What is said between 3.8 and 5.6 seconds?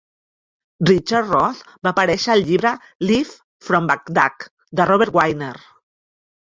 Baghdad" de Robert Wiener.